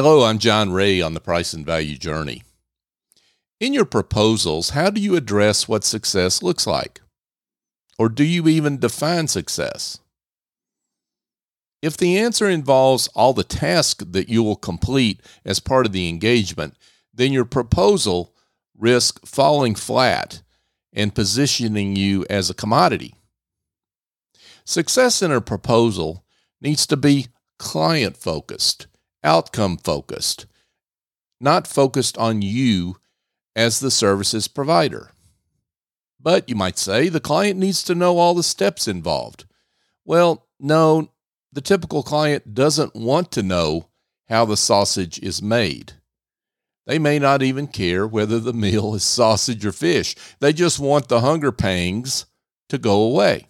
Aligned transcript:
Hello, 0.00 0.22
I'm 0.22 0.38
John 0.38 0.70
Ray 0.70 1.00
on 1.00 1.14
the 1.14 1.20
Price 1.20 1.52
and 1.52 1.66
Value 1.66 1.96
Journey. 1.96 2.44
In 3.58 3.74
your 3.74 3.84
proposals, 3.84 4.70
how 4.70 4.90
do 4.90 5.00
you 5.00 5.16
address 5.16 5.66
what 5.66 5.82
success 5.82 6.40
looks 6.40 6.68
like? 6.68 7.00
Or 7.98 8.08
do 8.08 8.22
you 8.22 8.46
even 8.46 8.78
define 8.78 9.26
success? 9.26 9.98
If 11.82 11.96
the 11.96 12.16
answer 12.16 12.48
involves 12.48 13.08
all 13.08 13.32
the 13.32 13.42
tasks 13.42 14.04
that 14.10 14.28
you 14.28 14.44
will 14.44 14.54
complete 14.54 15.20
as 15.44 15.58
part 15.58 15.84
of 15.84 15.90
the 15.90 16.08
engagement, 16.08 16.76
then 17.12 17.32
your 17.32 17.44
proposal 17.44 18.32
risks 18.78 19.20
falling 19.24 19.74
flat 19.74 20.42
and 20.92 21.12
positioning 21.12 21.96
you 21.96 22.24
as 22.30 22.48
a 22.48 22.54
commodity. 22.54 23.16
Success 24.64 25.22
in 25.22 25.32
a 25.32 25.40
proposal 25.40 26.24
needs 26.60 26.86
to 26.86 26.96
be 26.96 27.26
client 27.58 28.16
focused, 28.16 28.86
outcome 29.24 29.76
focused, 29.76 30.46
not 31.40 31.66
focused 31.66 32.16
on 32.18 32.42
you 32.42 32.96
as 33.54 33.80
the 33.80 33.90
services 33.90 34.48
provider. 34.48 35.10
But 36.20 36.48
you 36.48 36.56
might 36.56 36.78
say 36.78 37.08
the 37.08 37.20
client 37.20 37.58
needs 37.58 37.82
to 37.84 37.94
know 37.94 38.18
all 38.18 38.34
the 38.34 38.42
steps 38.42 38.88
involved. 38.88 39.44
Well, 40.04 40.46
no, 40.58 41.10
the 41.52 41.60
typical 41.60 42.02
client 42.02 42.54
doesn't 42.54 42.94
want 42.94 43.30
to 43.32 43.42
know 43.42 43.88
how 44.28 44.44
the 44.44 44.56
sausage 44.56 45.18
is 45.20 45.40
made. 45.40 45.94
They 46.86 46.98
may 46.98 47.18
not 47.18 47.42
even 47.42 47.66
care 47.66 48.06
whether 48.06 48.40
the 48.40 48.52
meal 48.64 48.94
is 48.94 49.04
sausage 49.04 49.64
or 49.64 49.72
fish. 49.72 50.16
They 50.40 50.52
just 50.52 50.78
want 50.78 51.08
the 51.08 51.20
hunger 51.20 51.52
pangs 51.52 52.26
to 52.68 52.78
go 52.78 53.02
away. 53.02 53.48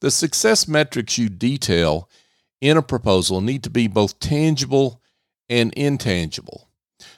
The 0.00 0.10
success 0.10 0.68
metrics 0.68 1.18
you 1.18 1.28
detail 1.28 2.08
in 2.64 2.78
a 2.78 2.82
proposal 2.82 3.42
need 3.42 3.62
to 3.62 3.68
be 3.68 3.86
both 3.86 4.18
tangible 4.18 5.02
and 5.50 5.70
intangible. 5.74 6.70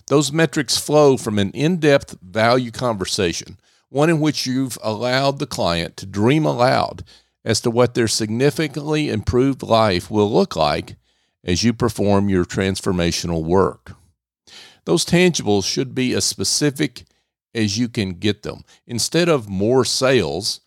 Those 0.08 0.32
metrics 0.32 0.76
flow 0.76 1.16
from 1.16 1.38
an 1.38 1.52
in 1.52 1.76
depth 1.76 2.18
value 2.20 2.72
conversation, 2.72 3.56
one 3.88 4.10
in 4.10 4.18
which 4.18 4.44
you've 4.44 4.76
allowed 4.82 5.38
the 5.38 5.46
client 5.46 5.96
to 5.98 6.06
dream 6.06 6.44
aloud 6.44 7.04
as 7.44 7.60
to 7.60 7.70
what 7.70 7.94
their 7.94 8.08
significantly 8.08 9.08
improved 9.08 9.62
life 9.62 10.10
will 10.10 10.28
look 10.28 10.56
like 10.56 10.96
as 11.44 11.62
you 11.62 11.72
perform 11.72 12.28
your 12.28 12.44
transformational 12.44 13.44
work. 13.44 13.92
Those 14.84 15.04
tangibles 15.04 15.64
should 15.64 15.94
be 15.94 16.12
as 16.12 16.24
specific 16.24 17.04
as 17.54 17.78
you 17.78 17.88
can 17.88 18.14
get 18.14 18.42
them. 18.42 18.64
Instead 18.84 19.28
of 19.28 19.48
more 19.48 19.84
sales, 19.84 20.60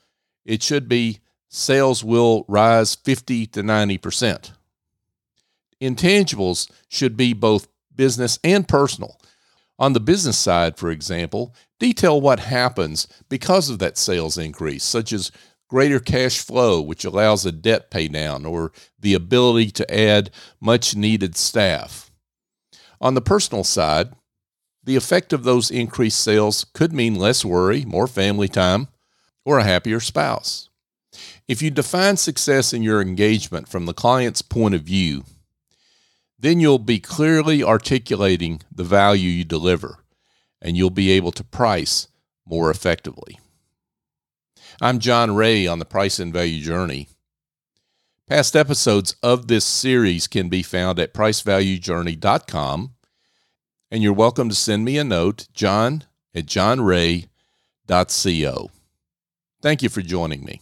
it 0.46 0.64
should 0.64 0.88
be 0.88 1.20
sales 1.50 2.02
will 2.02 2.46
rise 2.48 2.96
50 2.96 3.46
to 3.48 3.62
90%. 3.62 4.52
Intangibles 5.82 6.70
should 6.88 7.16
be 7.16 7.34
both 7.34 7.68
business 7.96 8.40
and 8.44 8.68
personal. 8.68 9.20
On 9.78 9.94
the 9.94 10.00
business 10.00 10.38
side, 10.38 10.78
for 10.78 10.92
example, 10.92 11.56
detail 11.80 12.20
what 12.20 12.42
happens 12.42 13.08
because 13.30 13.70
of 13.70 13.80
that 13.80 13.98
sales 13.98 14.38
increase, 14.38 14.84
such 14.84 15.14
as 15.14 15.32
greater 15.70 16.00
cash 16.00 16.40
flow, 16.40 16.82
which 16.82 17.06
allows 17.06 17.46
a 17.46 17.52
debt 17.52 17.90
pay 17.90 18.08
down, 18.08 18.46
or 18.46 18.72
the 19.00 19.14
ability 19.14 19.72
to 19.72 19.94
add 19.94 20.32
much 20.60 20.96
needed 20.96 21.38
staff. 21.38 22.12
On 23.00 23.14
the 23.14 23.22
personal 23.22 23.64
side, 23.64 24.14
the 24.84 24.96
effect 24.96 25.32
of 25.32 25.44
those 25.44 25.72
increased 25.72 26.20
sales 26.20 26.66
could 26.74 26.92
mean 26.92 27.16
less 27.16 27.46
worry, 27.46 27.86
more 27.86 28.08
family 28.08 28.48
time, 28.48 28.88
or 29.46 29.60
a 29.60 29.64
happier 29.64 30.00
spouse. 30.00 30.70
If 31.48 31.62
you 31.62 31.72
define 31.72 32.18
success 32.18 32.74
in 32.74 32.84
your 32.84 33.02
engagement 33.02 33.68
from 33.68 33.86
the 33.86 33.94
client's 33.94 34.42
point 34.42 34.76
of 34.76 34.82
view, 34.82 35.24
then 36.40 36.60
you'll 36.60 36.80
be 36.80 37.00
clearly 37.00 37.62
articulating 37.64 38.62
the 38.74 38.84
value 38.84 39.30
you 39.30 39.44
deliver 39.44 40.00
and 40.62 40.78
you'll 40.78 40.90
be 40.90 41.12
able 41.12 41.32
to 41.34 41.44
price 41.44 42.08
more 42.46 42.72
effectively. 42.72 43.40
I'm 44.82 45.00
John 45.00 45.36
Ray 45.36 45.68
on 45.68 45.80
the 45.80 45.86
Price 45.86 46.20
and 46.20 46.32
Value 46.34 46.64
Journey. 46.64 47.10
Past 48.28 48.56
episodes 48.56 49.16
of 49.22 49.48
this 49.48 49.66
series 49.66 50.28
can 50.28 50.50
be 50.50 50.64
found 50.64 51.00
at 51.00 51.14
pricevaluejourney.com. 51.14 52.94
And 53.92 54.04
you're 54.04 54.14
welcome 54.14 54.50
to 54.50 54.56
send 54.56 54.86
me 54.86 55.00
a 55.00 55.04
note, 55.04 55.48
john 55.54 56.04
at 56.36 56.46
johnray.co. 56.46 57.28
Thank 59.62 59.82
you 59.82 59.90
for 59.90 60.02
joining 60.02 60.46
me. 60.46 60.62